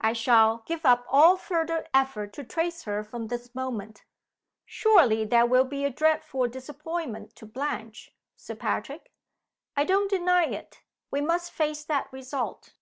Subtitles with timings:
[0.00, 4.04] I shall give up all further effort to trace her from this moment."
[4.64, 9.12] "Surely that will be a dreadful disappointment to Blanche, Sir Patrick?"
[9.76, 10.82] "I don't deny it.
[11.12, 12.72] We must face that result."